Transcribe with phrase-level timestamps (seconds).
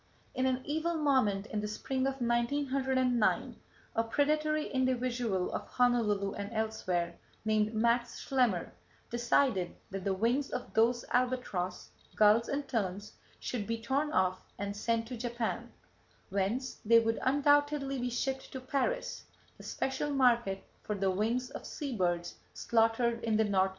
[0.33, 3.55] In an evil moment in the spring of 1909,
[3.95, 8.71] a predatory individual of Honolulu and elsewhere, named Max Schlemmer,
[9.11, 14.75] decided that the wings of those albatross, gulls and terns should be torn off and
[14.75, 15.71] sent to Japan,
[16.31, 19.25] whence they would undoubtedly be shipped to Paris,
[19.59, 23.69] the special market for the wings of sea birds slaughtered in the North Pacific.